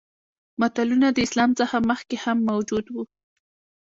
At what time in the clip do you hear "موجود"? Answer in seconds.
2.49-2.85